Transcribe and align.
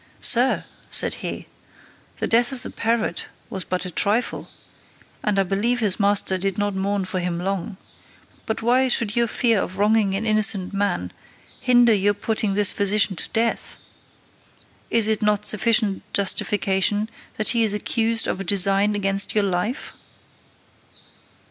"Sir," 0.19 0.65
said 0.89 1.13
he, 1.21 1.45
"the 2.17 2.25
death 2.25 2.51
of 2.51 2.63
the 2.63 2.71
parrot 2.71 3.27
was 3.51 3.63
but 3.63 3.85
a 3.85 3.91
trifle, 3.91 4.49
and 5.21 5.37
I 5.37 5.43
believe 5.43 5.79
his 5.79 5.99
master 5.99 6.39
did 6.39 6.57
not 6.57 6.73
mourn 6.73 7.05
for 7.05 7.19
him 7.19 7.37
long: 7.39 7.77
but 8.47 8.63
why 8.63 8.87
should 8.87 9.15
your 9.15 9.27
fear 9.27 9.61
of 9.61 9.77
wronging 9.77 10.15
an 10.15 10.25
innocent 10.25 10.73
man, 10.73 11.11
hinder 11.59 11.93
your 11.93 12.15
putting 12.15 12.55
this 12.55 12.71
physician 12.71 13.15
to 13.17 13.29
death? 13.29 13.77
Is 14.89 15.07
it 15.07 15.21
not 15.21 15.45
sufficient 15.45 16.01
justification 16.15 17.07
that 17.37 17.49
he 17.49 17.63
is 17.63 17.75
accused 17.75 18.25
of 18.25 18.39
a 18.39 18.43
design 18.43 18.95
against 18.95 19.35
your 19.35 19.43
life? 19.45 19.93